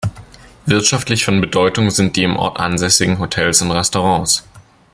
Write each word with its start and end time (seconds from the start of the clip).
Wirtschaftlich 0.65 1.23
von 1.23 1.41
Bedeutung 1.41 1.91
sind 1.91 2.15
die 2.15 2.23
im 2.23 2.35
Ort 2.35 2.59
ansässigen 2.59 3.19
Hotels 3.19 3.61
und 3.61 3.69
Restaurants. 3.69 4.43